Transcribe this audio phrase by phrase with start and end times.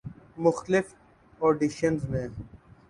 [0.37, 0.85] مختلف
[1.41, 2.27] آڈیشنزمیں